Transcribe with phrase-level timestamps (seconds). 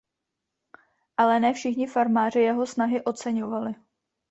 [1.17, 3.75] Ale ne všichni farmáři jeho snahy oceňovali.